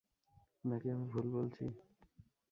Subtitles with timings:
[0.63, 1.63] নাকি আমি ভুল বলছি?